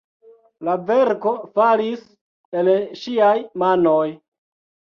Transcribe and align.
La 0.69 0.73
verko 0.87 1.33
falis 1.59 2.01
el 2.63 2.73
ŝiaj 3.03 3.37
manoj. 3.65 4.05